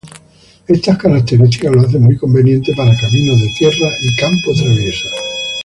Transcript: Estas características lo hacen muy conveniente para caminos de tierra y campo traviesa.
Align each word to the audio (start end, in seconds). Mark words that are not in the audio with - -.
Estas 0.67 0.97
características 0.97 1.75
lo 1.75 1.81
hacen 1.81 2.01
muy 2.01 2.17
conveniente 2.17 2.73
para 2.75 2.97
caminos 2.97 3.39
de 3.39 3.49
tierra 3.55 3.87
y 4.01 4.15
campo 4.15 4.51
traviesa. 4.59 5.07